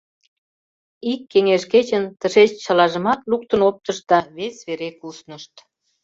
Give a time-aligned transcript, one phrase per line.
[1.11, 5.53] Ик кеҥеж кечын тышеч чылажымат луктын оптышт да вес вере куснышт.